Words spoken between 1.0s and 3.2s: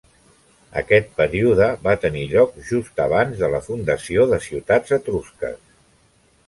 període va tenir lloc just